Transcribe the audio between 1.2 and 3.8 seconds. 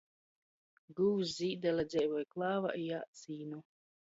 Zīdale dzeivoj klāvā i ād sīnu.